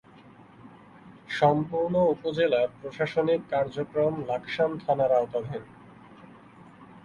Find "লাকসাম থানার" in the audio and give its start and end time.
4.29-5.11